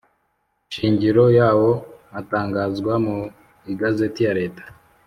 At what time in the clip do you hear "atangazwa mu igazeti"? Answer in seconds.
2.19-4.21